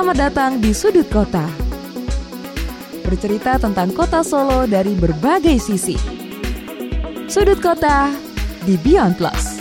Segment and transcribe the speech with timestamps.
[0.00, 1.44] Selamat datang di Sudut Kota.
[3.04, 5.92] Bercerita tentang kota Solo dari berbagai sisi.
[7.28, 8.08] Sudut Kota
[8.64, 9.60] di Beyond Plus.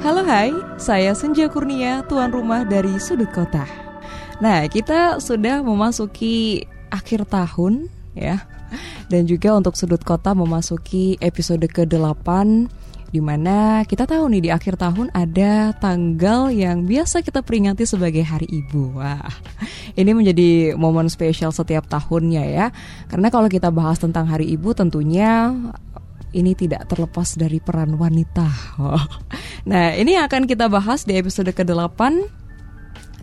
[0.00, 3.68] Halo hai, saya Senja Kurnia, tuan rumah dari Sudut Kota.
[4.40, 8.53] Nah, kita sudah memasuki akhir tahun ya.
[9.10, 12.28] Dan juga untuk Sudut Kota memasuki episode ke-8
[13.14, 18.26] di mana kita tahu nih di akhir tahun ada tanggal yang biasa kita peringati sebagai
[18.26, 18.98] Hari Ibu.
[18.98, 19.30] Wah,
[19.94, 22.66] ini menjadi momen spesial setiap tahunnya ya.
[23.06, 25.54] Karena kalau kita bahas tentang Hari Ibu tentunya
[26.34, 28.50] ini tidak terlepas dari peran wanita.
[29.64, 31.96] Nah, ini akan kita bahas di episode ke-8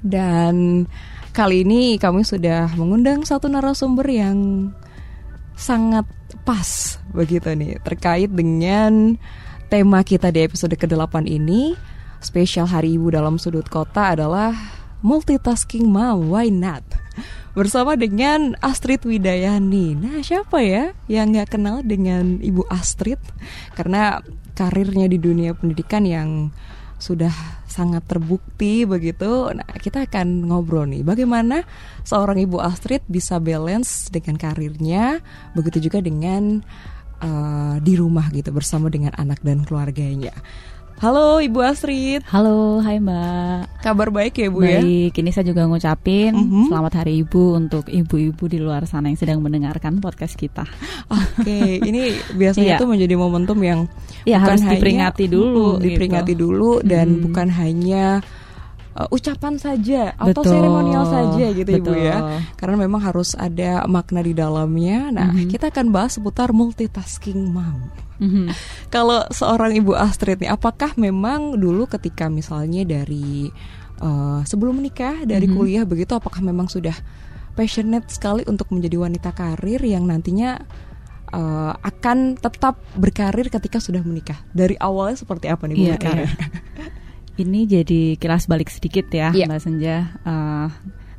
[0.02, 0.88] dan
[1.36, 4.72] kali ini kami sudah mengundang satu narasumber yang
[5.62, 6.10] sangat
[6.42, 9.14] pas begitu nih terkait dengan
[9.70, 11.78] tema kita di episode ke-8 ini.
[12.22, 14.54] Spesial Hari Ibu dalam sudut kota adalah
[15.02, 16.86] multitasking mom, why not?
[17.52, 20.00] bersama dengan Astrid Widayani.
[20.00, 23.20] Nah, siapa ya yang nggak kenal dengan Ibu Astrid?
[23.76, 24.24] Karena
[24.56, 26.30] karirnya di dunia pendidikan yang
[27.02, 27.34] sudah
[27.66, 29.50] sangat terbukti begitu.
[29.50, 31.66] Nah, kita akan ngobrol nih bagaimana
[32.06, 35.18] seorang Ibu Astrid bisa balance dengan karirnya,
[35.58, 36.62] begitu juga dengan
[37.26, 40.32] uh, di rumah gitu bersama dengan anak dan keluarganya.
[41.02, 42.22] Halo Ibu Astrid.
[42.30, 43.82] Halo, hai Mbak.
[43.82, 44.70] Kabar baik ya Bu baik.
[44.70, 44.82] ya?
[44.86, 46.66] Baik, ini saya juga ngucapin mm -hmm.
[46.70, 50.62] selamat Hari Ibu untuk ibu-ibu di luar sana yang sedang mendengarkan podcast kita.
[51.10, 51.82] Oke, okay.
[51.90, 52.92] ini biasanya itu iya.
[52.94, 53.90] menjadi momentum yang
[54.30, 56.54] ya, harus hanya, diperingati dulu, diperingati gitu.
[56.54, 57.22] dulu dan hmm.
[57.26, 58.22] bukan hanya
[58.96, 61.94] uh, ucapan saja atau betul, seremonial saja gitu betul.
[61.94, 62.18] ibu ya
[62.60, 65.50] karena memang harus ada makna di dalamnya nah mm -hmm.
[65.52, 68.46] kita akan bahas seputar multitasking mom mm -hmm.
[68.96, 73.52] kalau seorang ibu Astrid nih apakah memang dulu ketika misalnya dari
[74.04, 75.58] uh, sebelum menikah dari mm -hmm.
[75.58, 76.96] kuliah begitu apakah memang sudah
[77.52, 80.64] passionate sekali untuk menjadi wanita karir yang nantinya
[81.36, 84.40] uh, akan tetap berkarir ketika sudah menikah.
[84.56, 86.30] Dari awalnya seperti apa nih Bu yeah, berkarir?
[86.32, 86.92] Yeah.
[87.42, 89.50] Ini jadi kilas balik sedikit ya, yeah.
[89.50, 89.98] Mbak Senja.
[90.22, 90.70] Uh,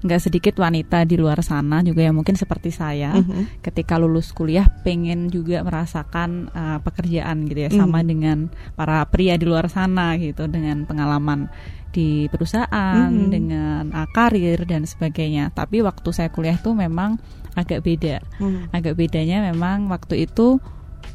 [0.02, 3.42] nggak sedikit wanita di luar sana juga yang mungkin seperti saya mm -hmm.
[3.62, 7.78] ketika lulus kuliah pengen juga merasakan uh, pekerjaan gitu ya mm.
[7.78, 11.46] sama dengan para pria di luar sana gitu dengan pengalaman
[11.94, 13.30] di perusahaan mm -hmm.
[13.30, 17.22] dengan uh, karir dan sebagainya tapi waktu saya kuliah itu memang
[17.54, 18.74] agak beda mm.
[18.74, 20.58] agak bedanya memang waktu itu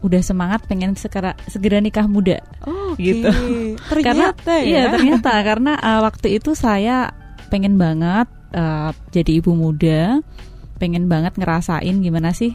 [0.02, 2.42] udah semangat pengen segera segera nikah muda.
[2.64, 3.18] Oh, okay.
[3.18, 3.30] gitu.
[3.92, 4.66] Ternyata karena, ya.
[4.66, 5.32] iya ternyata.
[5.42, 7.12] Karena uh, waktu itu saya
[7.50, 10.22] pengen banget uh, jadi ibu muda
[10.78, 12.54] pengen banget ngerasain gimana sih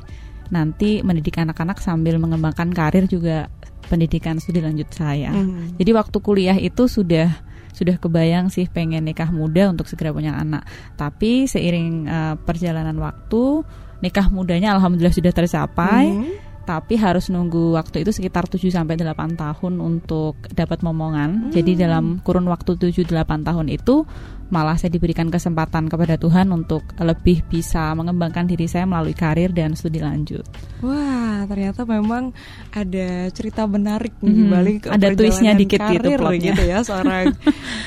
[0.52, 3.48] nanti mendidik anak-anak sambil mengembangkan karir juga
[3.88, 5.32] pendidikan studi lanjut saya.
[5.32, 5.80] Mm.
[5.80, 7.28] jadi waktu kuliah itu sudah
[7.72, 10.68] sudah kebayang sih pengen nikah muda untuk segera punya anak.
[10.94, 13.64] Tapi seiring uh, perjalanan waktu
[14.04, 16.12] nikah mudanya alhamdulillah sudah tercapai.
[16.12, 21.48] Mm tapi harus nunggu waktu itu sekitar 7 sampai 8 tahun untuk dapat momongan.
[21.48, 21.52] Hmm.
[21.52, 24.06] Jadi dalam kurun waktu 7 8 tahun itu
[24.52, 29.72] malah saya diberikan kesempatan kepada Tuhan untuk lebih bisa mengembangkan diri saya melalui karir dan
[29.72, 30.44] studi lanjut.
[30.84, 32.36] Wah, ternyata memang
[32.68, 34.52] ada cerita menarik nih mm -hmm.
[34.52, 36.52] balik ada twistnya dikit gitu plotnya.
[36.52, 37.32] gitu ya seorang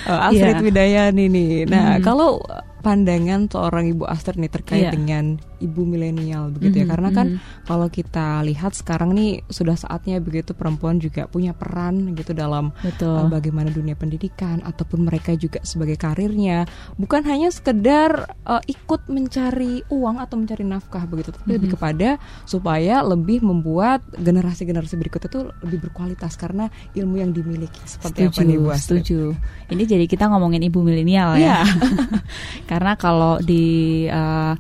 [0.10, 0.66] uh, Astrid yeah.
[0.66, 1.54] Widayani nih.
[1.70, 2.04] Nah, mm -hmm.
[2.04, 2.42] kalau
[2.86, 4.94] pandangan seorang Ibu Astrid nih terkait yeah.
[4.94, 7.66] dengan ibu milenial begitu mm -hmm, ya karena kan mm -hmm.
[7.66, 12.72] kalau kita lihat sekarang nih sudah saatnya begitu perempuan juga punya peran gitu dalam
[13.06, 16.66] Uh, bagaimana dunia pendidikan ataupun mereka juga sebagai karirnya
[16.96, 21.56] bukan hanya sekedar uh, ikut mencari uang atau mencari nafkah begitu tapi mm -hmm.
[21.60, 22.10] lebih kepada
[22.48, 28.42] supaya lebih membuat generasi-generasi berikut itu lebih berkualitas karena ilmu yang dimiliki seperti setuju, apa
[28.46, 28.70] nih Bu?
[28.76, 29.20] Setuju.
[29.72, 31.62] Ini jadi kita ngomongin ibu milenial ya.
[31.62, 31.64] Yeah.
[32.70, 34.54] karena kalau di uh,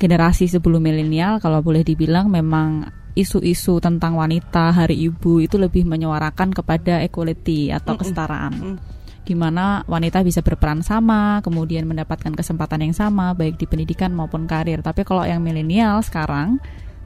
[0.00, 6.56] generasi sebelum milenial kalau boleh dibilang memang isu-isu tentang wanita, hari ibu itu lebih menyuarakan
[6.56, 8.54] kepada equality atau kesetaraan.
[8.56, 8.76] Mm -mm.
[9.20, 14.48] Di mana wanita bisa berperan sama, kemudian mendapatkan kesempatan yang sama baik di pendidikan maupun
[14.48, 14.80] karir.
[14.80, 16.56] Tapi kalau yang milenial sekarang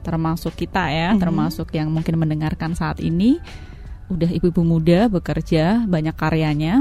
[0.01, 1.21] termasuk kita ya, mm -hmm.
[1.21, 3.41] termasuk yang mungkin mendengarkan saat ini
[4.07, 6.79] udah ibu-ibu muda bekerja, banyak karyanya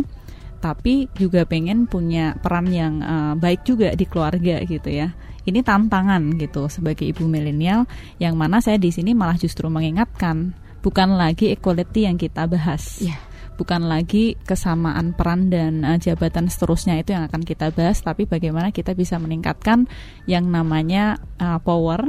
[0.65, 5.13] tapi juga pengen punya peran yang uh, baik juga di keluarga gitu ya.
[5.45, 7.85] Ini tantangan gitu sebagai ibu milenial
[8.17, 13.01] yang mana saya di sini malah justru mengingatkan bukan lagi equality yang kita bahas.
[13.01, 13.17] Yeah.
[13.55, 18.75] Bukan lagi kesamaan peran dan uh, jabatan seterusnya itu yang akan kita bahas, tapi bagaimana
[18.75, 19.87] kita bisa meningkatkan
[20.27, 22.03] yang namanya uh, power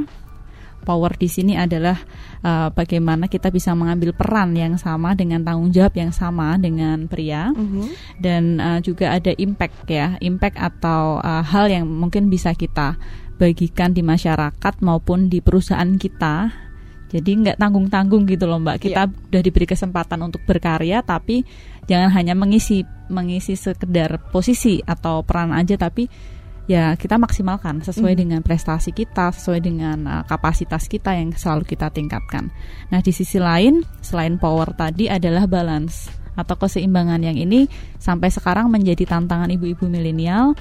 [0.85, 1.97] power di sini adalah
[2.45, 7.49] uh, bagaimana kita bisa mengambil peran yang sama dengan tanggung jawab yang sama dengan pria
[7.49, 7.87] mm -hmm.
[8.21, 12.95] dan uh, juga ada impact ya impact atau uh, hal yang mungkin bisa kita
[13.35, 16.65] bagikan di masyarakat maupun di perusahaan kita
[17.05, 18.77] jadi nggak tanggung-tanggung gitu loh Mbak.
[18.81, 19.27] Kita yeah.
[19.31, 21.45] udah diberi kesempatan untuk berkarya tapi
[21.87, 26.09] jangan hanya mengisi mengisi sekedar posisi atau peran aja tapi
[26.65, 28.19] ya kita maksimalkan sesuai mm.
[28.19, 32.49] dengan prestasi kita, sesuai dengan uh, kapasitas kita yang selalu kita tingkatkan.
[32.89, 38.67] Nah, di sisi lain selain power tadi adalah balance atau keseimbangan yang ini sampai sekarang
[38.67, 40.51] menjadi tantangan ibu-ibu milenial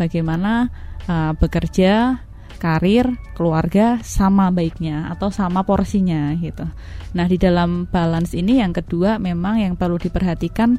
[0.00, 0.72] bagaimana
[1.08, 2.22] uh, bekerja
[2.58, 3.06] karir,
[3.38, 6.66] keluarga sama baiknya atau sama porsinya gitu.
[7.14, 10.76] Nah, di dalam balance ini yang kedua memang yang perlu diperhatikan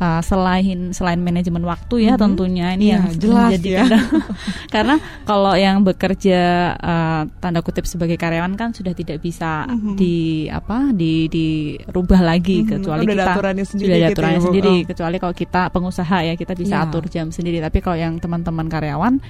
[0.00, 2.24] uh, selain selain manajemen waktu ya mm -hmm.
[2.24, 3.84] tentunya ini ya, yang jelas ya.
[4.74, 4.96] karena
[5.28, 9.94] kalau yang bekerja uh, tanda kutip sebagai karyawan kan sudah tidak bisa mm -hmm.
[9.94, 12.72] di apa di dirubah lagi mm -hmm.
[12.80, 14.86] kecuali sudah kita aturannya sendiri sudah ada gitu aturannya ya, sendiri oh.
[14.88, 16.84] kecuali kalau kita pengusaha ya kita bisa yeah.
[16.88, 19.20] atur jam sendiri tapi kalau yang teman-teman karyawan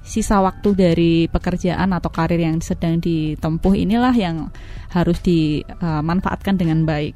[0.00, 4.48] sisa waktu dari pekerjaan atau karir yang sedang ditempuh inilah yang
[4.90, 7.14] harus dimanfaatkan dengan baik.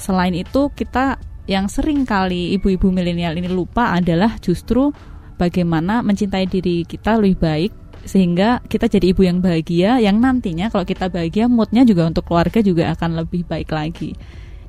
[0.00, 4.94] Selain itu, kita yang sering kali ibu-ibu milenial ini lupa adalah justru
[5.36, 10.82] bagaimana mencintai diri kita lebih baik sehingga kita jadi ibu yang bahagia yang nantinya kalau
[10.82, 14.14] kita bahagia moodnya juga untuk keluarga juga akan lebih baik lagi.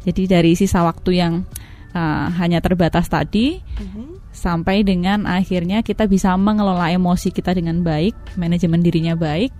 [0.03, 1.33] Jadi dari sisa waktu yang
[1.95, 7.85] uh, hanya terbatas tadi mm -hmm sampai dengan akhirnya kita bisa mengelola emosi kita dengan
[7.85, 9.53] baik, manajemen dirinya baik,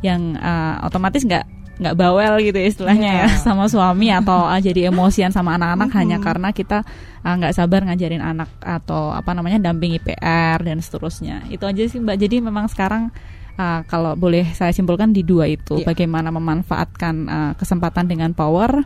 [0.00, 3.30] yang uh, otomatis nggak nggak bawel gitu istilahnya yeah.
[3.30, 6.00] ya sama suami atau uh, jadi emosian sama anak-anak mm-hmm.
[6.02, 6.82] hanya karena kita
[7.22, 11.82] uh, nggak uh, sabar ngajarin anak atau apa namanya dampingi PR dan seterusnya itu aja
[11.86, 13.14] sih mbak jadi memang sekarang
[13.54, 15.86] uh, kalau boleh saya simpulkan di dua itu yeah.
[15.86, 18.82] bagaimana memanfaatkan uh, kesempatan dengan power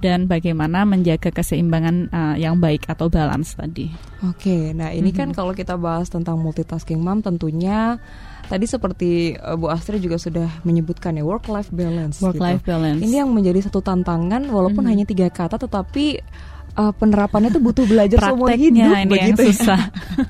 [0.00, 3.92] dan bagaimana menjaga keseimbangan uh, yang baik atau balance tadi.
[4.24, 5.20] Oke, nah ini mm -hmm.
[5.20, 8.00] kan kalau kita bahas tentang multitasking mom tentunya
[8.48, 12.18] tadi seperti uh, Bu Astri juga sudah menyebutkan ya work life balance.
[12.24, 12.72] Work life gitu.
[12.72, 13.00] balance.
[13.04, 14.90] Ini yang menjadi satu tantangan walaupun mm -hmm.
[14.90, 16.18] hanya tiga kata tetapi
[16.76, 19.80] uh, penerapannya itu butuh belajar seumur hidup ini begitu yang susah.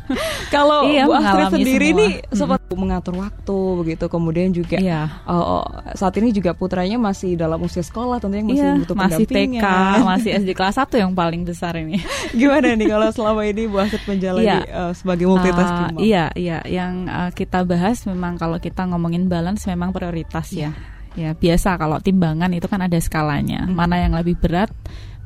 [0.55, 2.01] Kalau iya, Bu Astrid sendiri semua.
[2.01, 2.37] nih hmm.
[2.37, 5.23] sempat mengatur waktu begitu, kemudian juga iya.
[5.27, 5.63] uh,
[5.95, 9.65] saat ini juga putranya masih dalam usia sekolah, tentunya masih iya, butuh masih TK,
[10.07, 12.01] masih SD kelas 1 yang paling besar ini.
[12.39, 14.59] Gimana nih kalau selama ini Bu Astrid menjalani iya.
[14.71, 15.97] uh, sebagai multitasking?
[15.97, 20.73] Uh, iya, iya, yang uh, kita bahas memang kalau kita ngomongin balance memang prioritas ya.
[21.19, 23.67] Ya biasa kalau timbangan itu kan ada skalanya.
[23.67, 23.75] Hmm.
[23.75, 24.71] Mana yang lebih berat,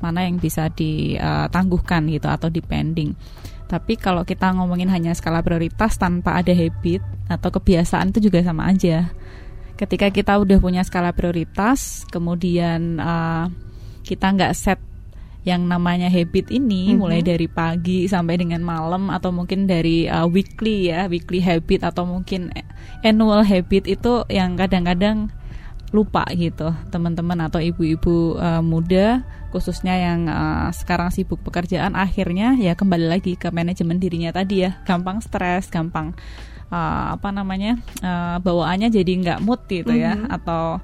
[0.05, 3.17] mana yang bisa ditangguhkan gitu atau dipending.
[3.65, 8.69] Tapi kalau kita ngomongin hanya skala prioritas tanpa ada habit atau kebiasaan itu juga sama
[8.69, 9.09] aja.
[9.75, 13.49] Ketika kita udah punya skala prioritas, kemudian uh,
[14.05, 14.79] kita nggak set
[15.45, 17.01] yang namanya habit ini mm -hmm.
[17.01, 22.09] mulai dari pagi sampai dengan malam atau mungkin dari uh, weekly ya weekly habit atau
[22.09, 22.49] mungkin
[23.05, 25.29] annual habit itu yang kadang-kadang
[25.95, 29.23] lupa gitu teman-teman atau ibu-ibu uh, muda
[29.55, 34.83] khususnya yang uh, sekarang sibuk pekerjaan akhirnya ya kembali lagi ke manajemen dirinya tadi ya
[34.83, 36.11] gampang stres gampang
[36.75, 40.35] uh, apa namanya uh, bawaannya jadi nggak mood gitu ya mm -hmm.
[40.35, 40.83] atau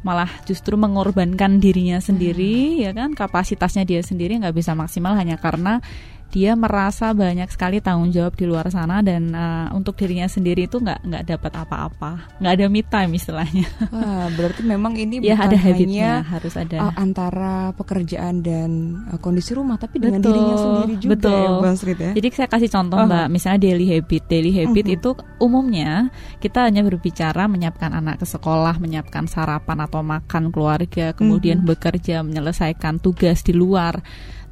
[0.00, 2.84] malah justru mengorbankan dirinya sendiri mm.
[2.84, 5.80] ya kan kapasitasnya dia sendiri nggak bisa maksimal hanya karena
[6.30, 10.78] dia merasa banyak sekali tanggung jawab di luar sana dan uh, untuk dirinya sendiri itu
[10.78, 15.50] nggak nggak dapat apa-apa nggak ada me time istilahnya Wah, berarti memang ini ya, bukan
[15.50, 20.56] ada hanya harus ada uh, antara pekerjaan dan uh, kondisi rumah tapi dengan betul, dirinya
[20.56, 21.34] sendiri juga betul.
[21.34, 23.10] ya Bang Srit ya jadi saya kasih contoh uh -huh.
[23.10, 24.96] mbak misalnya daily habit daily habit uh -huh.
[25.02, 25.10] itu
[25.42, 25.90] umumnya
[26.38, 31.70] kita hanya berbicara menyiapkan anak ke sekolah menyiapkan sarapan atau makan keluarga kemudian uh -huh.
[31.74, 33.98] bekerja menyelesaikan tugas di luar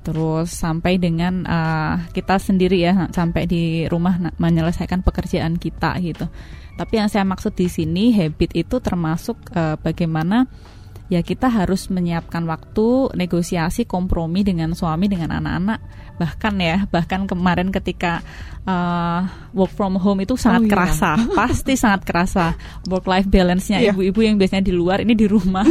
[0.09, 6.25] terus sampai dengan uh, kita sendiri ya sampai di rumah menyelesaikan pekerjaan kita gitu.
[6.81, 10.49] Tapi yang saya maksud di sini habit itu termasuk uh, bagaimana
[11.09, 15.81] ya kita harus menyiapkan waktu negosiasi kompromi dengan suami dengan anak-anak.
[16.21, 18.21] Bahkan ya bahkan kemarin ketika
[18.69, 19.25] uh,
[19.57, 20.73] work from home itu sangat oh, iya.
[20.77, 21.11] kerasa.
[21.41, 22.53] Pasti sangat kerasa.
[22.93, 23.97] Work life balance-nya yeah.
[23.97, 25.65] ibu-ibu yang biasanya di luar ini di rumah.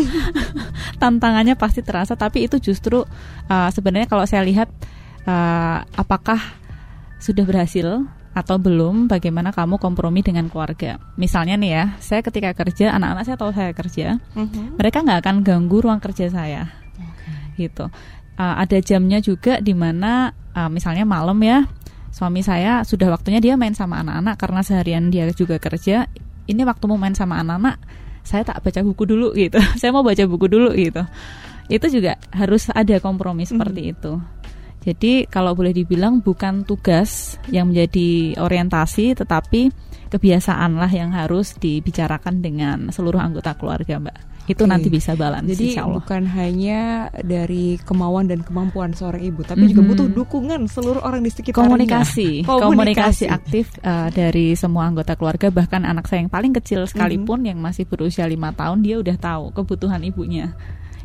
[1.01, 2.17] Tantangannya pasti terasa.
[2.17, 3.05] Tapi itu justru
[3.47, 4.65] uh, sebenarnya kalau saya lihat
[5.29, 6.41] uh, apakah
[7.21, 8.01] sudah berhasil
[8.33, 13.37] atau belum bagaimana kamu kompromi dengan keluarga misalnya nih ya saya ketika kerja anak-anak saya
[13.39, 14.77] tahu saya kerja mm-hmm.
[14.77, 17.67] mereka nggak akan ganggu ruang kerja saya okay.
[17.67, 17.87] gitu
[18.37, 21.65] uh, ada jamnya juga di mana uh, misalnya malam ya
[22.13, 26.09] suami saya sudah waktunya dia main sama anak-anak karena seharian dia juga kerja
[26.47, 27.77] ini waktu mau main sama anak-anak
[28.25, 31.03] saya tak baca buku dulu gitu saya mau baca buku dulu gitu
[31.67, 33.91] itu juga harus ada kompromi seperti mm.
[33.91, 34.11] itu
[34.81, 39.73] jadi kalau boleh dibilang bukan tugas yang menjadi orientasi tetapi
[40.07, 44.17] kebiasaan lah yang harus dibicarakan dengan seluruh anggota keluarga mbak.
[44.47, 44.71] Itu okay.
[44.71, 49.71] nanti bisa balance jadi bukan hanya dari kemauan dan kemampuan seorang ibu tapi mm -hmm.
[49.75, 51.67] juga butuh dukungan seluruh orang di sekitarnya.
[51.67, 52.47] Komunikasi.
[52.47, 55.51] Komunikasi, komunikasi aktif uh, dari semua anggota keluarga.
[55.51, 57.49] Bahkan anak saya yang paling kecil sekalipun mm -hmm.
[57.51, 60.55] yang masih berusia lima tahun dia udah tahu kebutuhan ibunya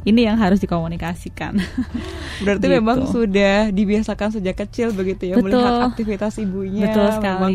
[0.02, 1.58] ini yang harus dikomunikasikan.
[2.44, 2.76] Berarti gitu.
[2.78, 5.62] memang sudah dibiasakan sejak kecil begitu ya Betul.
[5.62, 6.90] melihat aktivitas ibunya.
[6.90, 7.38] Betul sekali.
[7.38, 7.52] Memang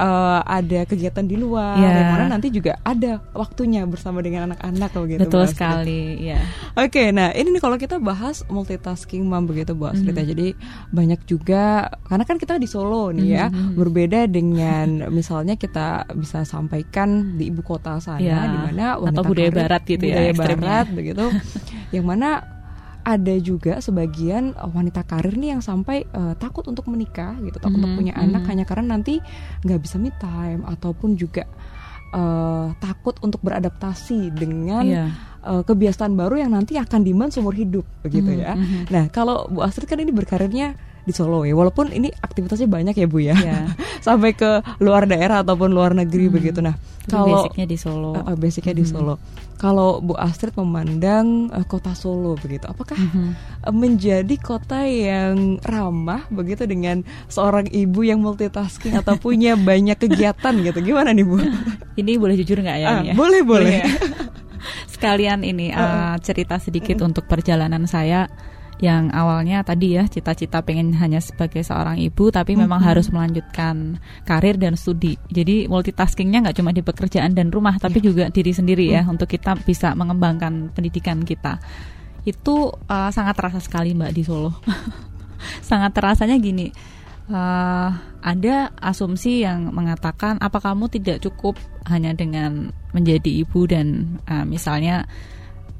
[0.00, 5.20] uh, ada kegiatan di luar, yang mana nanti juga ada waktunya bersama dengan anak-anak begitu.
[5.28, 6.40] Betul sekali, ya.
[6.76, 10.30] Oke, okay, nah ini nih kalau kita bahas multitasking mom begitu Bu Astrid mm -hmm.
[10.30, 10.48] Jadi
[10.94, 13.70] banyak juga karena kan kita di Solo nih ya, mm -hmm.
[13.76, 18.46] berbeda dengan misalnya kita bisa sampaikan di ibu kota sana yeah.
[18.46, 21.24] di mana atau budaya karir, barat gitu budaya ya, budaya barat begitu.
[21.90, 22.60] yang mana
[23.00, 27.80] ada juga sebagian uh, wanita karir nih yang sampai uh, takut untuk menikah gitu, takut
[27.80, 27.84] mm -hmm.
[27.84, 28.32] untuk punya mm -hmm.
[28.36, 29.14] anak hanya karena nanti
[29.64, 31.48] nggak bisa me time ataupun juga
[32.12, 35.08] uh, takut untuk beradaptasi dengan yeah.
[35.42, 38.44] uh, kebiasaan baru yang nanti akan demand seumur hidup begitu mm -hmm.
[38.44, 38.52] ya.
[38.54, 38.82] Mm-hmm.
[38.92, 43.06] Nah kalau Bu Astrid kan ini berkarirnya di Solo ya walaupun ini aktivitasnya banyak ya
[43.08, 43.66] Bu ya yeah.
[44.06, 46.34] sampai ke luar daerah ataupun luar negeri hmm.
[46.34, 46.76] begitu nah
[47.08, 48.80] kalau basicnya di Solo uh, basicnya hmm.
[48.80, 49.14] di Solo
[49.60, 53.30] kalau Bu Astrid memandang uh, kota Solo begitu apakah hmm.
[53.64, 60.54] uh, menjadi kota yang ramah begitu dengan seorang ibu yang multitasking atau punya banyak kegiatan
[60.60, 61.40] gitu gimana nih Bu
[62.00, 63.88] ini boleh jujur nggak ya, uh, ya boleh boleh ya.
[64.92, 67.08] sekalian ini uh, cerita sedikit uh.
[67.08, 68.28] untuk perjalanan saya
[68.80, 72.64] yang awalnya tadi ya cita-cita pengen hanya sebagai seorang ibu tapi hmm.
[72.64, 78.00] memang harus melanjutkan karir dan studi jadi multitaskingnya nggak cuma di pekerjaan dan rumah tapi
[78.00, 78.06] yeah.
[78.08, 79.12] juga diri sendiri ya hmm.
[79.12, 81.60] untuk kita bisa mengembangkan pendidikan kita
[82.24, 84.56] itu uh, sangat terasa sekali mbak di Solo
[85.68, 86.72] sangat terasanya gini
[87.28, 87.88] uh,
[88.20, 91.56] ada asumsi yang mengatakan apa kamu tidak cukup
[91.88, 95.04] hanya dengan menjadi ibu dan uh, misalnya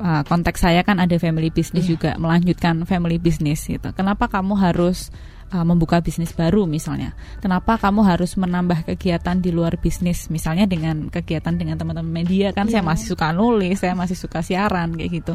[0.00, 1.92] uh, konteks saya kan ada family business yeah.
[1.94, 3.92] juga melanjutkan family business gitu.
[3.92, 5.12] Kenapa kamu harus
[5.52, 7.12] uh, membuka bisnis baru misalnya?
[7.38, 12.66] Kenapa kamu harus menambah kegiatan di luar bisnis misalnya dengan kegiatan dengan teman-teman media kan
[12.66, 12.80] yeah.
[12.80, 15.34] saya masih suka nulis, saya masih suka siaran kayak gitu.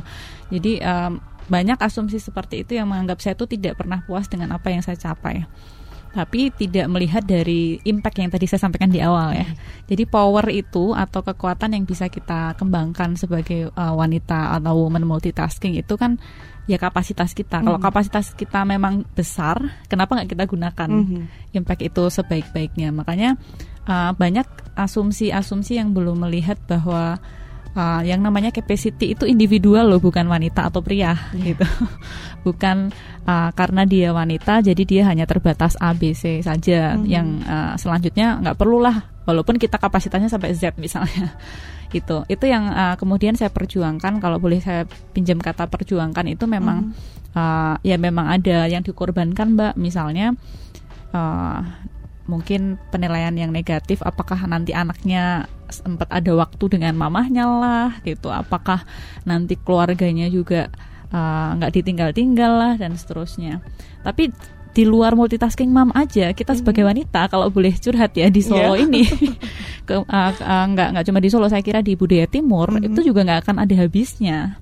[0.50, 4.74] Jadi um, banyak asumsi seperti itu yang menganggap saya itu tidak pernah puas dengan apa
[4.74, 5.46] yang saya capai
[6.16, 9.52] tapi tidak melihat dari impact yang tadi saya sampaikan di awal ya.
[9.84, 15.76] Jadi power itu atau kekuatan yang bisa kita kembangkan sebagai uh, wanita atau woman multitasking
[15.76, 16.16] itu kan
[16.72, 17.60] ya kapasitas kita.
[17.60, 17.92] Mm Kalau mm-hmm.
[17.92, 19.60] kapasitas kita memang besar,
[19.92, 21.24] kenapa nggak kita gunakan mm -hmm.
[21.52, 22.96] impact itu sebaik-baiknya?
[22.96, 23.36] Makanya
[23.84, 24.48] uh, banyak
[24.80, 27.20] asumsi-asumsi yang belum melihat bahwa
[27.76, 31.54] uh, yang namanya capacity itu individual loh bukan wanita atau pria yeah.
[31.54, 31.68] gitu
[32.48, 32.90] bukan
[33.28, 37.06] uh, karena dia wanita jadi dia hanya terbatas A B C saja mm-hmm.
[37.06, 41.36] yang uh, selanjutnya nggak perlulah walaupun kita kapasitasnya sampai Z misalnya
[41.96, 46.92] gitu itu yang uh, kemudian saya perjuangkan kalau boleh saya pinjam kata perjuangkan itu memang
[46.92, 47.38] mm-hmm.
[47.38, 50.34] uh, ya memang ada yang dikorbankan mbak misalnya
[51.14, 51.62] uh,
[52.26, 58.86] mungkin penilaian yang negatif apakah nanti anaknya sempat ada waktu dengan mamahnya lah gitu apakah
[59.24, 60.70] nanti keluarganya juga
[61.10, 63.62] uh, nggak uh, ditinggal-tinggal lah dan seterusnya
[64.06, 64.30] tapi
[64.76, 66.60] di luar multitasking mam aja kita hmm.
[66.60, 68.84] sebagai wanita kalau boleh curhat ya di Solo yeah.
[68.84, 69.04] ini
[69.88, 70.06] ke, uh,
[70.36, 72.88] uh, nggak nggak cuma di Solo saya kira di budaya timur mm -hmm.
[72.92, 74.60] itu juga nggak akan ada habisnya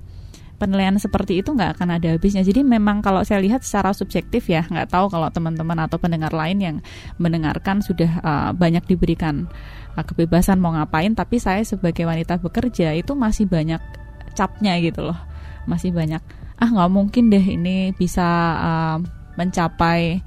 [0.63, 2.39] penilaian seperti itu nggak akan ada habisnya.
[2.39, 6.57] Jadi memang kalau saya lihat secara subjektif ya, nggak tahu kalau teman-teman atau pendengar lain
[6.63, 6.75] yang
[7.19, 9.51] mendengarkan sudah uh, banyak diberikan
[10.01, 13.77] kebebasan mau ngapain, tapi saya sebagai wanita bekerja itu masih banyak
[14.33, 15.19] capnya gitu loh,
[15.69, 16.25] masih banyak
[16.63, 18.23] ah nggak mungkin deh ini bisa
[18.55, 18.97] uh,
[19.35, 20.23] mencapai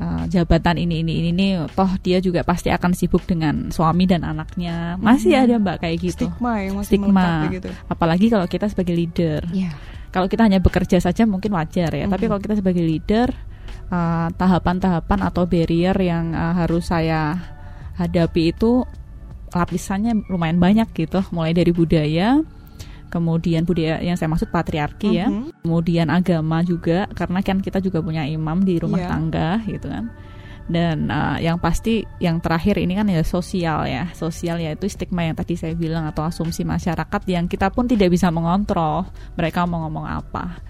[0.00, 1.46] uh, jabatan ini ini ini ini
[1.76, 5.42] toh dia juga pasti akan sibuk dengan suami dan anaknya masih hmm.
[5.44, 7.68] ada mbak kayak gitu stigma yang masih stigma gitu.
[7.90, 9.74] apalagi kalau kita sebagai leader yeah.
[10.14, 12.12] kalau kita hanya bekerja saja mungkin wajar ya hmm.
[12.16, 13.28] tapi kalau kita sebagai leader
[13.90, 17.36] uh, tahapan-tahapan uh, atau barrier yang uh, harus saya
[17.96, 18.84] hadapi itu
[19.52, 22.40] lapisannya lumayan banyak gitu mulai dari budaya
[23.12, 25.60] kemudian budaya yang saya maksud patriarki ya, mm-hmm.
[25.60, 29.10] kemudian agama juga karena kan kita juga punya imam di rumah yeah.
[29.12, 30.08] tangga gitu kan.
[30.64, 35.36] Dan uh, yang pasti yang terakhir ini kan ya sosial ya, sosial yaitu stigma yang
[35.36, 39.04] tadi saya bilang atau asumsi masyarakat yang kita pun tidak bisa mengontrol
[39.36, 40.64] mereka mau ngomong apa.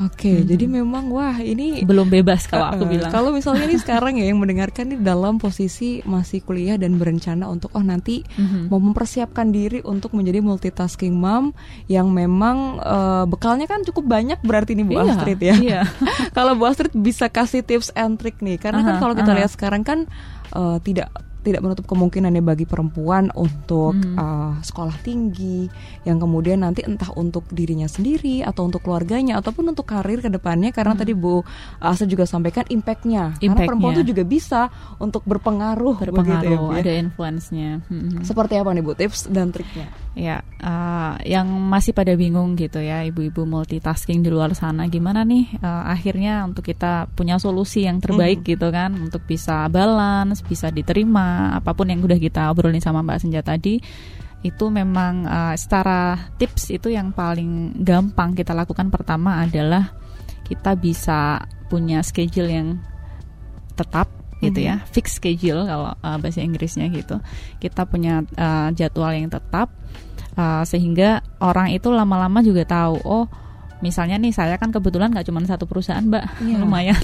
[0.00, 0.48] Oke, hmm.
[0.48, 3.12] jadi memang wah ini belum bebas kalau aku uh, bilang.
[3.12, 7.68] Kalau misalnya ini sekarang ya yang mendengarkan ini dalam posisi masih kuliah dan berencana untuk
[7.76, 8.72] oh nanti hmm.
[8.72, 11.52] mau mempersiapkan diri untuk menjadi multitasking mom
[11.92, 15.56] yang memang uh, bekalnya kan cukup banyak berarti nih Bu iya, Astrid ya.
[15.60, 15.80] Iya.
[16.36, 19.28] kalau Bu Astrid bisa kasih tips and trick nih karena uh -huh, kan kalau kita
[19.28, 19.38] uh -huh.
[19.44, 20.08] lihat sekarang kan
[20.56, 24.16] uh, tidak tidak menutup kemungkinannya bagi perempuan untuk hmm.
[24.16, 25.66] uh, sekolah tinggi
[26.06, 30.70] yang kemudian nanti entah untuk dirinya sendiri atau untuk keluarganya ataupun untuk karir ke depannya
[30.70, 31.02] karena hmm.
[31.02, 31.42] tadi Bu
[31.82, 34.60] Asa juga sampaikan impactnya Impact karena perempuan itu juga bisa
[35.02, 38.22] untuk berpengaruh berpengaruh begitu ya, ya, ada influence-nya hmm.
[38.22, 43.00] seperti apa nih Bu tips dan triknya ya uh, yang masih pada bingung gitu ya
[43.00, 48.44] ibu-ibu multitasking di luar sana gimana nih uh, akhirnya untuk kita punya solusi yang terbaik
[48.44, 48.48] hmm.
[48.52, 53.18] gitu kan untuk bisa balance bisa diterima apa pun yang udah kita obrolin sama Mbak
[53.24, 53.80] Senja tadi
[54.44, 59.96] itu memang uh, secara tips itu yang paling gampang kita lakukan pertama adalah
[60.44, 61.40] kita bisa
[61.72, 62.68] punya schedule yang
[63.72, 64.90] tetap gitu ya mm-hmm.
[64.90, 67.22] fix schedule kalau uh, bahasa Inggrisnya gitu
[67.62, 69.70] kita punya uh, jadwal yang tetap
[70.34, 73.26] uh, sehingga orang itu lama-lama juga tahu oh
[73.82, 76.58] misalnya nih saya kan kebetulan nggak cuma satu perusahaan mbak yeah.
[76.62, 77.02] lumayan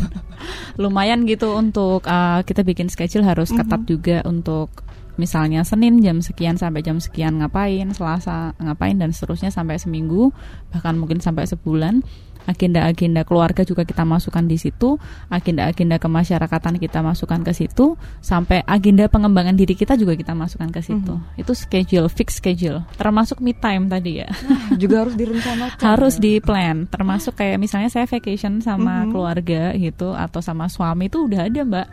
[0.78, 3.90] lumayan gitu untuk uh, kita bikin schedule harus ketat mm -hmm.
[3.90, 4.86] juga untuk
[5.18, 10.30] misalnya Senin jam sekian sampai jam sekian ngapain, Selasa ngapain dan seterusnya sampai seminggu
[10.70, 12.06] bahkan mungkin sampai sebulan
[12.48, 14.96] agenda-agenda keluarga juga kita masukkan di situ,
[15.28, 20.80] agenda-agenda kemasyarakatan kita masukkan ke situ, sampai agenda pengembangan diri kita juga kita masukkan ke
[20.80, 21.12] situ.
[21.12, 21.40] Mm -hmm.
[21.44, 24.32] Itu schedule, fix schedule, termasuk me time tadi ya.
[24.48, 25.84] Nah, juga harus direncanakan.
[25.92, 29.10] harus di plan, termasuk kayak misalnya saya vacation sama mm -hmm.
[29.12, 31.88] keluarga gitu atau sama suami itu udah ada mbak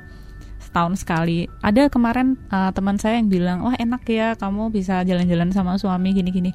[0.75, 1.47] setahun sekali.
[1.63, 6.11] Ada kemarin uh, teman saya yang bilang, wah enak ya kamu bisa jalan-jalan sama suami
[6.11, 6.51] gini-gini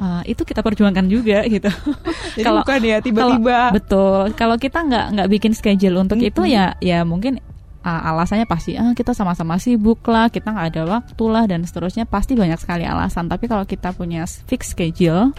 [0.00, 1.70] uh, itu kita perjuangkan juga gitu.
[2.38, 3.58] Jadi kalau bukan ya tiba-tiba.
[3.74, 4.32] Betul.
[4.34, 6.30] Kalau kita nggak nggak bikin schedule untuk mm -hmm.
[6.34, 7.38] itu ya ya mungkin
[7.84, 12.08] uh, alasannya pasti ah kita sama-sama sibuk lah, kita nggak ada waktu lah dan seterusnya
[12.08, 13.28] pasti banyak sekali alasan.
[13.28, 15.30] Tapi kalau kita punya fix schedule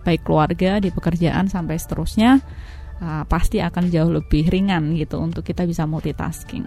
[0.00, 2.40] baik keluarga di pekerjaan sampai seterusnya
[3.04, 6.64] uh, pasti akan jauh lebih ringan gitu untuk kita bisa multitasking.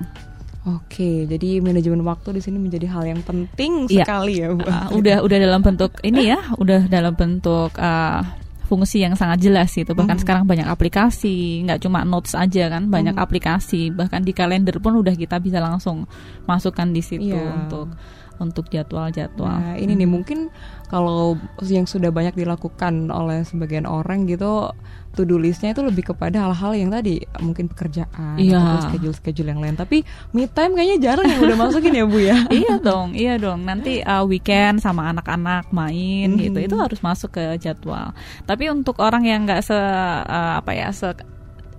[0.63, 4.07] Oke, jadi manajemen waktu di sini menjadi hal yang penting ya.
[4.07, 4.63] sekali ya, Bu.
[4.63, 8.23] Uh, udah udah dalam bentuk ini ya, udah dalam bentuk uh,
[8.71, 9.91] fungsi yang sangat jelas gitu.
[9.91, 10.23] Bahkan mm.
[10.23, 13.23] sekarang banyak aplikasi, nggak cuma notes aja kan, banyak mm.
[13.27, 13.91] aplikasi.
[13.91, 16.07] Bahkan di kalender pun udah kita bisa langsung
[16.47, 17.59] masukkan di situ yeah.
[17.59, 17.91] untuk
[18.39, 19.59] untuk jadwal-jadwal.
[19.59, 20.49] Nah, ini nih mungkin
[20.89, 24.73] kalau yang sudah banyak dilakukan oleh sebagian orang gitu
[25.13, 28.57] to do listnya itu lebih kepada hal-hal yang tadi mungkin pekerjaan iya.
[28.57, 29.77] atau schedule-schedule yang lain.
[29.77, 30.01] Tapi
[30.33, 32.37] me time kayaknya jarang yang udah masukin ya Bu ya.
[32.65, 33.61] iya dong, iya dong.
[33.63, 36.41] Nanti uh, weekend sama anak-anak main hmm.
[36.49, 38.11] gitu itu harus masuk ke jadwal.
[38.49, 41.13] Tapi untuk orang yang nggak se uh, apa ya se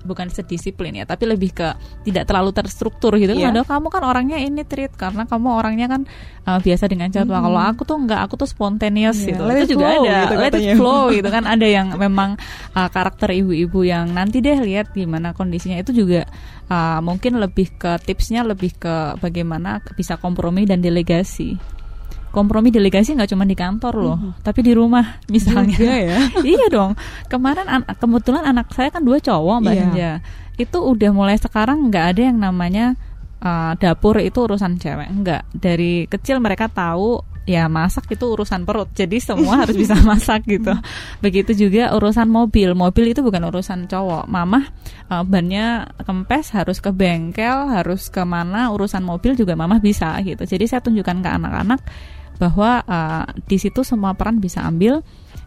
[0.04, 1.68] bukan sedisiplin ya tapi lebih ke
[2.04, 3.50] tidak terlalu terstruktur gitu yeah.
[3.50, 6.00] kan kamu kan orangnya ini treat karena kamu orangnya kan
[6.44, 7.44] uh, biasa dengan jadwal mm.
[7.48, 9.28] kalau aku tuh enggak aku tuh spontaneous yeah.
[9.34, 12.36] gitu let itu juga ada gitu let it flow gitu kan ada yang memang
[12.76, 16.28] uh, karakter ibu-ibu yang nanti deh lihat gimana kondisinya itu juga
[16.68, 21.56] uh, mungkin lebih ke tipsnya lebih ke bagaimana bisa kompromi dan delegasi
[22.34, 24.42] kompromi delegasi nggak cuma di kantor loh, hmm.
[24.42, 25.78] tapi di rumah misalnya.
[25.78, 26.18] Juga ya.
[26.58, 26.98] iya dong.
[27.30, 30.18] Kemarin an kebetulan anak saya kan dua cowok mbak yeah.
[30.58, 32.98] Itu udah mulai sekarang nggak ada yang namanya
[33.38, 35.06] uh, dapur itu urusan cewek.
[35.06, 35.46] Enggak.
[35.54, 38.88] Dari kecil mereka tahu ya masak itu urusan perut.
[38.96, 40.72] Jadi semua harus bisa masak gitu.
[41.20, 42.72] Begitu juga urusan mobil.
[42.72, 44.24] Mobil itu bukan urusan cowok.
[44.26, 44.64] Mama
[45.12, 50.42] uh, bannya kempes harus ke bengkel, harus ke mana urusan mobil juga mama bisa gitu.
[50.42, 51.80] Jadi saya tunjukkan ke anak-anak
[52.38, 55.02] bahwa uh, di situ semua peran bisa ambil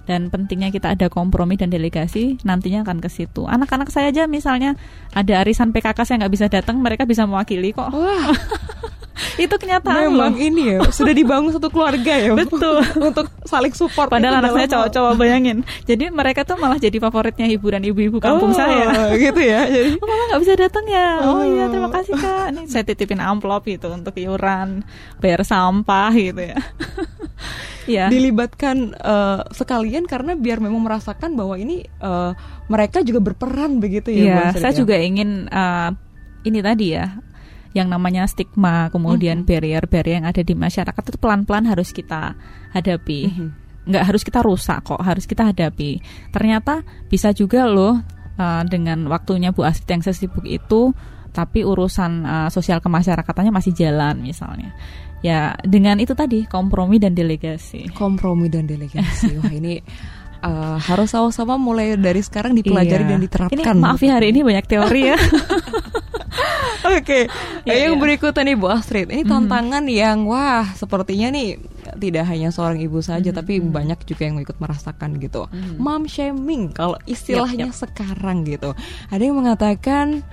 [0.08, 3.43] dan pentingnya kita ada kompromi dan delegasi nantinya akan ke situ.
[3.43, 4.80] Anak-anak saya aja misalnya
[5.12, 7.91] ada arisan PKK saya nggak bisa datang, mereka bisa mewakili kok.
[7.91, 8.32] Wah.
[9.38, 10.41] itu kenyataan Memang loh.
[10.41, 12.34] ini ya sudah dibangun satu keluarga ya.
[12.34, 12.82] Betul.
[13.13, 15.62] Untuk saling support padahal anak saya cowok-cowok bayangin.
[15.86, 18.89] Jadi mereka tuh malah jadi favoritnya hiburan ibu-ibu kampung oh, saya.
[19.30, 19.69] gitu ya.
[19.69, 21.10] Jadi oh mama nggak bisa datang ya?
[21.21, 21.41] Oh, oh.
[21.45, 22.47] iya terima kasih kak.
[22.58, 24.82] Nih saya titipin amplop gitu untuk iuran
[25.21, 26.58] bayar sampah gitu ya.
[27.88, 28.12] Ya.
[28.12, 32.36] dilibatkan uh, sekalian karena biar memang merasakan bahwa ini uh,
[32.67, 34.52] mereka juga berperan begitu ya.
[34.52, 34.80] Iya, saya ya?
[34.84, 35.95] juga ingin uh,
[36.43, 37.15] ini tadi ya
[37.78, 39.50] yang namanya stigma, kemudian mm-hmm.
[39.54, 42.34] barrier-barrier yang ada di masyarakat itu pelan-pelan harus kita
[42.74, 43.22] hadapi.
[43.30, 43.50] Mm-hmm.
[43.88, 46.02] Nggak harus kita rusak kok, harus kita hadapi.
[46.34, 48.02] Ternyata bisa juga loh
[48.42, 50.92] uh, dengan waktunya Bu Astrid yang sesibuk itu,
[51.32, 54.74] tapi urusan uh, sosial kemasyarakatannya masih jalan misalnya.
[55.22, 57.94] Ya dengan itu tadi kompromi dan delegasi.
[57.94, 59.38] Kompromi dan delegasi.
[59.38, 59.82] Wah ini
[60.42, 63.12] uh, harus sama-sama mulai dari sekarang dipelajari iya.
[63.16, 63.58] dan diterapkan.
[63.58, 65.18] Ini maaf ya hari ini banyak teori ya.
[66.88, 67.23] Oke, okay.
[67.65, 68.02] ya, yang ya.
[68.02, 69.32] berikutnya nih Bu Astrid, ini mhm.
[69.32, 70.02] tantangan mm -hmm.
[70.06, 71.58] yang wah sepertinya nih
[71.97, 73.39] tidak hanya seorang ibu saja, mm -hmm.
[73.39, 73.73] tapi mhm.
[73.73, 75.50] banyak juga yang ikut merasakan gitu.
[75.50, 75.76] Mm -hmm.
[75.82, 77.82] Mom shaming kalau istilahnya yep, yep.
[77.82, 78.71] sekarang gitu.
[79.10, 80.23] Ada yang mengatakan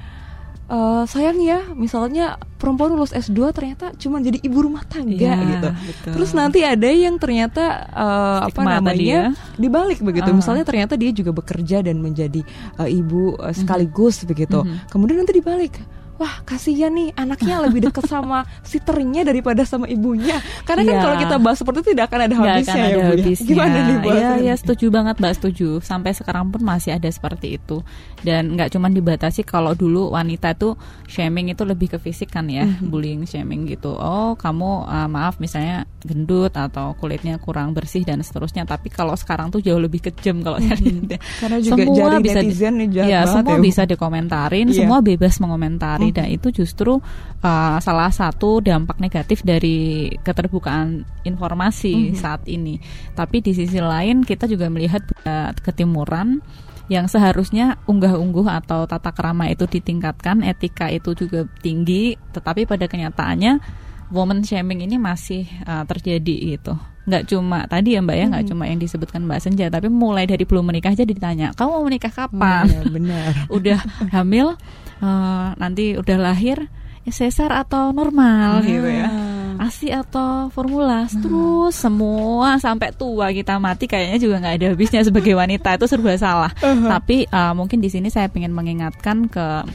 [0.69, 5.69] uh, sayang ya misalnya perempuan lulus S2 ternyata cuma jadi ibu rumah tangga ya, gitu.
[5.73, 6.13] Betul.
[6.17, 10.33] Terus nanti ada yang ternyata uh, apa namanya dibalik begitu.
[10.33, 10.37] Uh.
[10.37, 12.41] Misalnya ternyata dia juga bekerja dan menjadi
[12.81, 14.31] uh, ibu uh, sekaligus mm -hmm.
[14.33, 14.59] begitu.
[14.61, 14.87] Mm -hmm.
[14.89, 15.75] Kemudian nanti dibalik
[16.19, 21.03] wah kasihan nih anaknya lebih dekat sama si terinya daripada sama ibunya karena kan ya.
[21.03, 23.11] kalau kita bahas seperti itu tidak akan ada habisnya akan ada ya bu ya.
[23.19, 23.49] habisnya.
[23.49, 27.59] gimana nih bu ya ya setuju banget mbak setuju sampai sekarang pun masih ada seperti
[27.59, 27.83] itu
[28.23, 30.79] dan nggak cuma dibatasi kalau dulu wanita itu
[31.11, 32.89] shaming itu lebih ke fisik kan ya mm-hmm.
[32.89, 38.69] bullying shaming gitu oh kamu uh, maaf misalnya gendut atau kulitnya kurang bersih dan seterusnya
[38.69, 41.19] tapi kalau sekarang tuh jauh lebih kejam kalau lihat ya.
[41.41, 44.77] karena juga semua bisa netizen di, ya semua ya, bisa dikomentarin yeah.
[44.85, 46.99] semua bebas mengomentari dan itu justru
[47.41, 52.19] uh, salah satu dampak negatif dari keterbukaan informasi mm-hmm.
[52.19, 52.83] saat ini.
[53.15, 56.43] Tapi di sisi lain kita juga melihat uh, ketimuran
[56.93, 63.57] yang seharusnya unggah-ungguh atau tata kerama itu ditingkatkan, etika itu juga tinggi, tetapi pada kenyataannya
[64.13, 68.53] woman shaming ini masih uh, terjadi itu nggak cuma tadi ya mbak ya nggak hmm.
[68.57, 72.13] cuma yang disebutkan mbak Senja tapi mulai dari belum menikah aja ditanya kamu mau menikah
[72.13, 74.57] kapan ya, benar udah hamil
[75.05, 76.73] uh, nanti udah lahir
[77.05, 78.67] ya sesar atau normal hmm.
[78.67, 79.09] gitu ya
[79.61, 81.21] asi atau formula hmm.
[81.21, 86.17] terus semua sampai tua kita mati kayaknya juga nggak ada habisnya sebagai wanita itu serba
[86.17, 86.89] salah uh-huh.
[86.89, 89.69] tapi uh, mungkin di sini saya ingin mengingatkan ke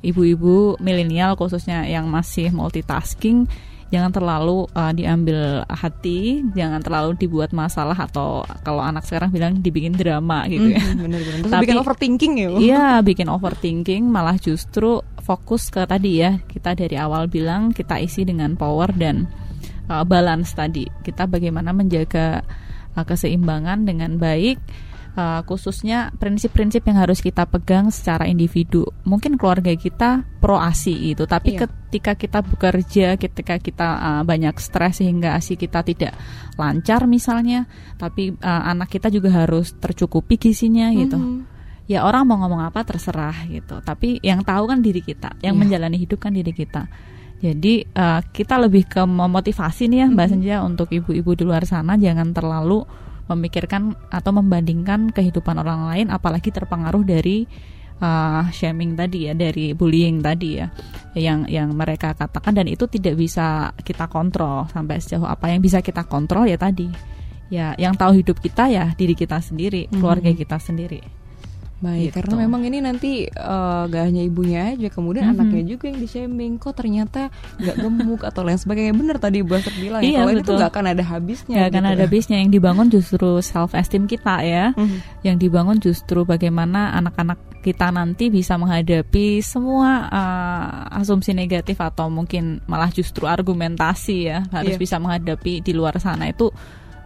[0.00, 3.44] ibu-ibu milenial khususnya yang masih multitasking
[3.90, 9.94] jangan terlalu uh, diambil hati, jangan terlalu dibuat masalah atau kalau anak sekarang bilang dibikin
[9.98, 10.78] drama gitu ya.
[10.78, 11.50] Mm, bener, bener.
[11.50, 12.48] Tapi bikin overthinking ya.
[12.56, 16.38] Iya, bikin overthinking malah justru fokus ke tadi ya.
[16.46, 19.26] Kita dari awal bilang kita isi dengan power dan
[19.90, 20.86] uh, balance tadi.
[21.02, 22.46] Kita bagaimana menjaga
[22.94, 28.86] uh, keseimbangan dengan baik uh, khususnya prinsip-prinsip yang harus kita pegang secara individu.
[29.06, 31.66] Mungkin keluarga kita pro ASI itu, tapi iya.
[31.66, 36.12] ketika kita bekerja, ketika kita uh, banyak stres sehingga ASI kita tidak
[36.54, 41.18] lancar misalnya, tapi uh, anak kita juga harus tercukupi gizinya gitu.
[41.18, 41.48] Mm -hmm.
[41.90, 45.60] Ya orang mau ngomong apa terserah gitu, tapi yang tahu kan diri kita, yang yeah.
[45.66, 46.86] menjalani hidup kan diri kita.
[47.40, 50.44] Jadi uh, kita lebih ke memotivasi nih ya Mbak mm -hmm.
[50.44, 52.84] Senja untuk ibu-ibu di luar sana jangan terlalu
[53.30, 57.46] memikirkan atau membandingkan kehidupan orang lain apalagi terpengaruh dari
[58.02, 60.66] uh, shaming tadi ya dari bullying tadi ya
[61.14, 65.78] yang yang mereka katakan dan itu tidak bisa kita kontrol sampai sejauh apa yang bisa
[65.84, 66.90] kita kontrol ya tadi
[67.50, 70.42] ya yang tahu hidup kita ya diri kita sendiri keluarga mm -hmm.
[70.46, 71.19] kita sendiri
[71.80, 72.16] Baik, gitu.
[72.20, 75.40] karena memang ini nanti uh, gak hanya ibunya aja, kemudian mm -hmm.
[75.40, 76.52] anaknya juga yang di-shaming.
[76.60, 78.92] Kok ternyata gak gemuk atau lain sebagainya.
[78.92, 81.56] Bener tadi Bu Astrid bilang ya, iya, kalau itu gak akan ada habisnya.
[81.56, 81.72] Gak gitu.
[81.72, 82.36] akan ada habisnya.
[82.36, 84.76] Yang dibangun justru self esteem kita ya.
[84.76, 84.98] Mm -hmm.
[85.24, 92.60] Yang dibangun justru bagaimana anak-anak kita nanti bisa menghadapi semua uh, asumsi negatif atau mungkin
[92.68, 94.44] malah justru argumentasi ya.
[94.52, 94.82] Harus yeah.
[94.84, 96.52] bisa menghadapi di luar sana itu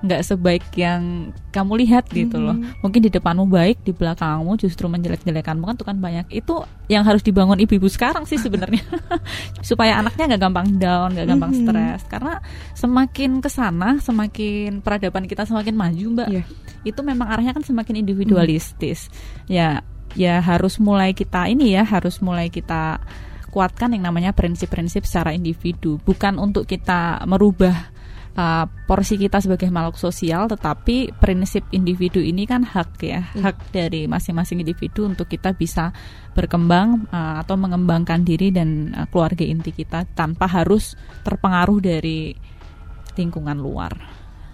[0.02, 2.56] nggak sebaik yang kamu lihat gitu loh.
[2.56, 2.82] Mm-hmm.
[2.82, 6.26] Mungkin di depanmu baik, di belakangmu justru menjelek-jelekanmu kan tuh kan banyak.
[6.34, 8.82] Itu yang harus dibangun ibu-ibu sekarang sih sebenarnya.
[9.68, 11.68] Supaya anaknya nggak gampang down, nggak gampang mm-hmm.
[11.70, 12.00] stres.
[12.10, 12.34] Karena
[12.74, 16.28] semakin ke sana, semakin peradaban kita semakin maju, Mbak.
[16.32, 16.46] Yeah.
[16.82, 19.08] Itu memang arahnya kan semakin individualistis.
[19.08, 19.46] Mm-hmm.
[19.52, 19.68] Ya,
[20.18, 22.98] ya harus mulai kita ini ya, harus mulai kita
[23.54, 27.93] kuatkan yang namanya prinsip-prinsip secara individu, bukan untuk kita merubah
[28.34, 33.42] uh, porsi kita sebagai makhluk sosial, tetapi prinsip individu ini kan hak ya, hmm.
[33.42, 35.94] hak dari masing-masing individu untuk kita bisa
[36.34, 42.34] berkembang uh, atau mengembangkan diri dan uh, keluarga inti kita tanpa harus terpengaruh dari
[43.14, 43.94] lingkungan luar.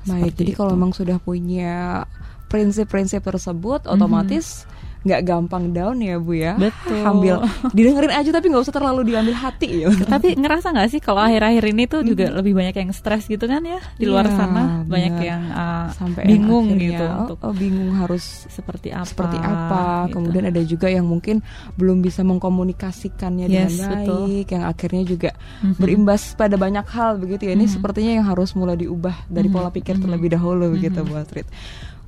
[0.08, 0.58] Baik, jadi itu.
[0.60, 2.04] kalau memang sudah punya
[2.48, 4.64] prinsip-prinsip tersebut, otomatis
[5.00, 7.40] nggak gampang down ya bu ya betul ambil
[7.72, 11.64] didengerin aja tapi nggak usah terlalu diambil hati ya tapi ngerasa nggak sih kalau akhir-akhir
[11.72, 12.36] ini tuh juga hmm.
[12.36, 14.92] lebih banyak yang stres gitu kan ya di luar ya, sana bener.
[14.92, 19.38] banyak yang uh, sampai bingung akhirnya, gitu oh, untuk oh, bingung harus seperti apa seperti
[19.40, 20.12] apa gitu.
[20.20, 21.40] kemudian ada juga yang mungkin
[21.80, 24.52] belum bisa mengkomunikasikannya yes, dengan baik betul.
[24.52, 25.80] yang akhirnya juga mm-hmm.
[25.80, 27.72] berimbas pada banyak hal begitu ya ini mm-hmm.
[27.72, 29.64] sepertinya yang harus mulai diubah dari mm-hmm.
[29.64, 30.76] pola pikir terlebih dahulu mm-hmm.
[30.76, 31.48] begitu Bu Astrid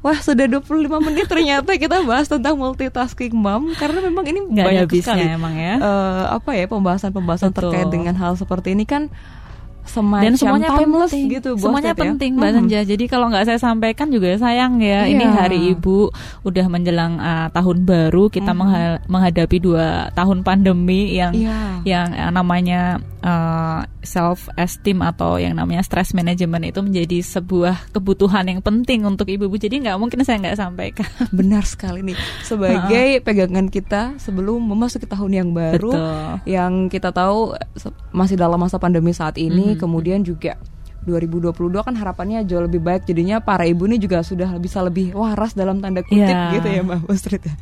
[0.03, 4.89] Wah sudah 25 menit ternyata kita bahas tentang multitasking mom karena memang ini Gak banyak
[4.99, 5.79] sekali emang ya.
[5.79, 9.15] Uh, apa ya pembahasan-pembahasan terkait dengan hal seperti ini kan
[9.85, 11.27] semacam dan semuanya timeless penting.
[11.33, 11.99] gitu semuanya ya?
[11.99, 12.69] penting mbak Hmm.
[12.69, 15.35] Jadi kalau nggak saya sampaikan juga sayang ya ini Iya.
[15.35, 16.09] hari ibu
[16.43, 21.83] udah menjelang uh, tahun baru kita mengha- menghadapi dua tahun pandemi yang Iya.
[21.83, 22.81] yang uh, namanya
[23.19, 29.27] uh, self esteem atau yang namanya stress management itu menjadi sebuah kebutuhan yang penting untuk
[29.27, 32.17] ibu-ibu jadi nggak mungkin saya nggak sampaikan Benar sekali nih.
[32.43, 36.11] Sebagai pegangan kita sebelum memasuki tahun yang baru betul
[36.45, 37.55] yang kita tahu
[38.11, 39.81] masih dalam masa pandemi saat ini, Mhm.
[39.81, 40.57] kemudian juga
[41.03, 41.51] 2022
[41.83, 43.03] kan harapannya jauh lebih baik.
[43.05, 46.55] Jadinya para ibu ini juga sudah bisa lebih waras dalam tanda kutip Iya.
[46.55, 47.55] gitu ya Mbak Astrid ya.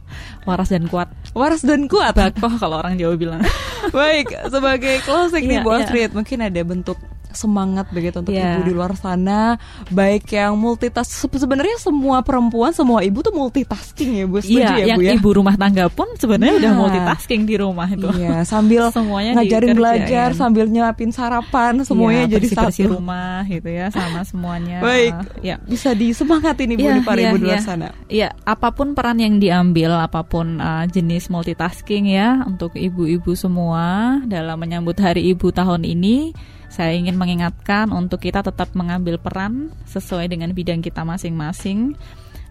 [0.45, 2.13] waras dan kuat Waras dan kuat.
[2.13, 3.41] bakoh kalau orang Jawa bilang
[3.97, 5.79] Baik, sebagai closing nih Iya, Bu iya.
[5.81, 7.01] Astrid, mungkin ada bentuk
[7.33, 8.57] semangat begitu untuk Iya.
[8.57, 9.57] ibu di luar sana,
[9.89, 11.11] baik yang multitask.
[11.11, 15.03] Se- Sebenarnya semua perempuan, semua ibu tuh multitasking ya Bu, setuju Iya, ya yang Bu
[15.03, 15.13] ya?
[15.15, 16.79] ibu rumah tangga pun sebenarnya udah Nah.
[16.79, 18.09] multitasking di rumah itu.
[18.13, 22.95] Iya, sambil Semuanya ngajarin belajar, sambil nyapin sarapan, semuanya Iya, jadi bersih-bersih satu.
[22.95, 24.79] rumah gitu ya, sama semuanya.
[24.81, 25.57] Baik, ya.
[25.63, 27.65] bisa disemangatin ibu Iya, di para iya, ibu di luar iya.
[27.65, 27.89] sana.
[28.07, 33.81] Iya, apa pun peran yang diambil, apa pun uh, jenis multitasking ya untuk ibu-ibu semua
[34.25, 36.35] dalam menyambut Hari Ibu tahun ini,
[36.71, 41.99] saya ingin mengingatkan untuk kita tetap mengambil peran sesuai dengan bidang kita masing-masing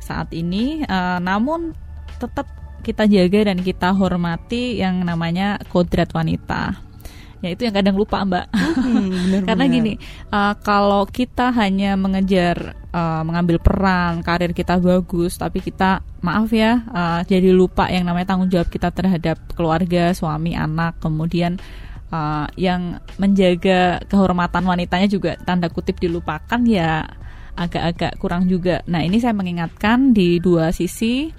[0.03, 0.83] saat ini.
[0.83, 1.71] uh, namun
[2.19, 2.45] tetap
[2.83, 6.89] kita jaga dan kita hormati yang namanya kodrat wanita.
[7.39, 8.45] Ya itu yang kadang lupa Mbak.
[8.51, 9.43] Hmm.
[9.47, 9.95] Karena gini,
[10.27, 16.83] uh, kalau kita hanya mengejar uh, mengambil peran, karir kita bagus, tapi kita maaf ya,
[16.91, 21.55] uh, jadi lupa yang namanya tanggung jawab kita terhadap keluarga, suami, anak, kemudian
[22.09, 27.05] uh, yang menjaga kehormatan wanitanya juga tanda kutip dilupakan ya
[27.55, 28.79] agak-agak kurang juga.
[28.87, 31.29] Nah ini saya mengingatkan di dua sisi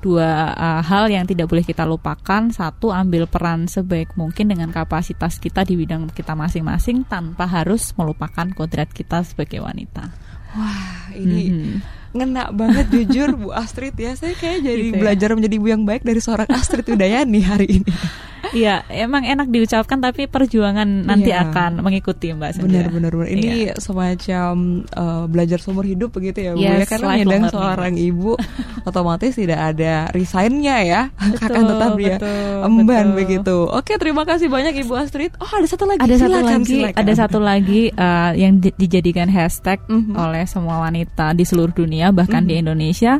[0.00, 5.36] dua uh, hal yang tidak boleh kita lupakan satu ambil peran sebaik mungkin dengan kapasitas
[5.36, 10.08] kita di bidang kita masing-masing tanpa harus melupakan kodrat kita sebagai wanita
[10.56, 11.74] Wah, ini Mhm.
[12.16, 14.16] ngena banget jujur Bu Astrid ya.
[14.16, 15.00] Saya kayak jadi Gitu ya.
[15.04, 17.86] belajar menjadi ibu yang baik dari seorang Astrid Udayani hari ini.
[18.50, 21.46] Iya, emang enak diucapkan tapi perjuangan nanti Iya.
[21.46, 22.66] akan mengikuti Mbak Senja.
[22.66, 23.28] Benar benar benar.
[23.30, 23.74] Ini Iya.
[23.76, 24.52] semacam
[24.90, 26.82] uh, belajar seumur hidup begitu ya, Bu ya.
[26.84, 28.34] Karena menyandang seorang ibu
[28.88, 31.00] otomatis tidak ada resignnya ya.
[31.38, 33.16] Akan tetap dia betul, emban betul.
[33.16, 33.56] begitu.
[33.70, 35.32] Oke, terima kasih banyak Ibu Astrid.
[35.36, 36.00] Oh, ada satu lagi.
[36.00, 36.98] Ada satu Silakan, lagi, silakan.
[36.98, 40.12] ada satu lagi uh, yang di- dijadikan hashtag Mhm.
[40.12, 42.62] oleh semua wanita di seluruh dunia bahkan di Mhm.
[42.62, 43.12] Indonesia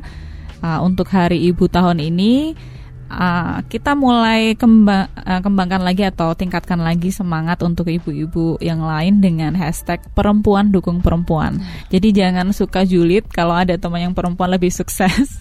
[0.58, 2.54] uh, untuk Hari Ibu tahun ini
[3.10, 9.18] uh, kita mulai kembang, uh, kembangkan lagi atau tingkatkan lagi semangat untuk ibu-ibu yang lain
[9.18, 11.58] dengan hashtag perempuan dukung perempuan.
[11.90, 15.36] Jadi jangan suka julid kalau ada teman yang perempuan lebih sukses.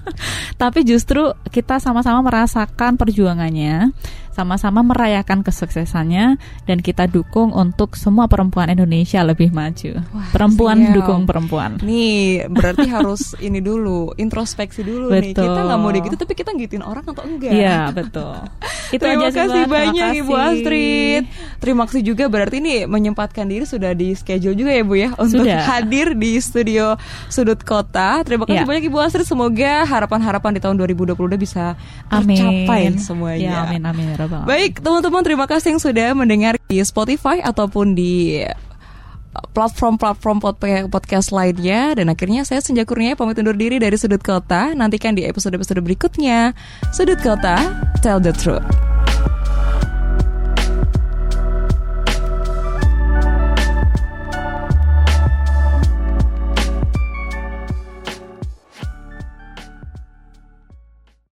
[0.62, 3.90] Tapi justru kita sama-sama merasakan perjuangannya,
[4.38, 9.98] sama-sama merayakan kesuksesannya dan kita dukung untuk semua perempuan Indonesia lebih maju.
[10.14, 10.94] Wah, perempuan siap.
[10.94, 11.82] dukung perempuan.
[11.82, 15.34] Nih, berarti harus ini dulu, introspeksi dulu nih.
[15.34, 15.42] Betul.
[15.50, 17.50] Kita nggak mau gitu, tapi kita ngitin orang atau enggak?
[17.50, 18.38] Iya, betul.
[18.94, 19.66] Itu Terima aja sih, kasih Mbak.
[19.68, 20.48] Terima banyak Ibu kasih.
[20.48, 21.22] Astrid.
[21.58, 25.44] Terima kasih juga berarti ini menyempatkan diri sudah di schedule juga ya Bu ya untuk
[25.44, 25.60] Sudah.
[25.66, 26.96] hadir di studio
[27.28, 28.22] Sudut Kota.
[28.22, 28.68] Terima kasih Ya.
[28.68, 29.26] banyak Ibu Astrid.
[29.26, 31.76] Semoga harapan-harapan di tahun 2022 bisa
[32.08, 32.38] Amin.
[32.38, 33.44] tercapai semuanya.
[33.44, 34.48] Ya, amin amin Alamin.
[34.48, 41.34] Baik, teman-teman terima kasih yang sudah mendengar di Spotify ataupun di uh, platform-platform pod- podcast
[41.34, 41.96] lainnya.
[41.98, 44.72] Dan akhirnya saya Senja Kurnia pamit undur diri dari Sudut Kota.
[44.72, 46.56] Nantikan di episode-episode berikutnya.
[46.94, 48.87] Sudut Kota Tell the Truth